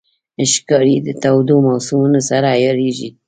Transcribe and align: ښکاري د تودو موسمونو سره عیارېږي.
ښکاري 0.51 0.95
د 1.05 1.07
تودو 1.23 1.55
موسمونو 1.67 2.19
سره 2.29 2.47
عیارېږي. 2.57 3.09